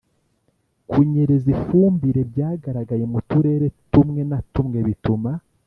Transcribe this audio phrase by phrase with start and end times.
[0.89, 5.31] Kunyereza ifumbire byagaragaye mu Turere tumwe na tumwe bituma